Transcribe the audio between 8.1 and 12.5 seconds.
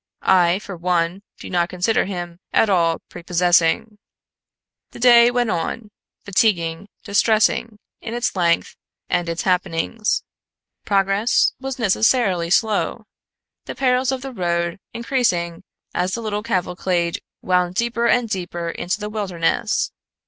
its length and its happenings. Progress was necessarily